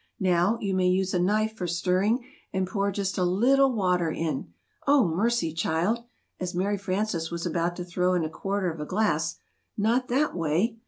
"Now, 0.19 0.57
you 0.59 0.73
may 0.73 0.87
use 0.87 1.13
a 1.13 1.19
knife 1.19 1.55
for 1.55 1.67
stirring 1.67 2.25
and 2.51 2.65
pour 2.65 2.91
just 2.91 3.19
a 3.19 3.23
little 3.23 3.71
water 3.71 4.09
in 4.09 4.51
oh, 4.87 5.07
mercy! 5.07 5.53
child! 5.53 6.05
(as 6.39 6.55
Mary 6.55 6.79
Frances 6.79 7.29
was 7.29 7.45
about 7.45 7.75
to 7.75 7.85
throw 7.85 8.15
in 8.15 8.23
a 8.25 8.29
quarter 8.31 8.71
of 8.71 8.79
a 8.79 8.85
glass) 8.87 9.37
not 9.77 10.07
that 10.07 10.35
way! 10.35 10.79